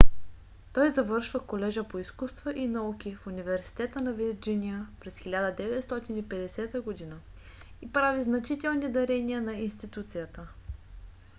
[0.73, 7.17] той завършва колежа по изкуства и науки в университета на вирджиния през 1950 г.
[7.81, 10.47] и прави значителни дарения на институцията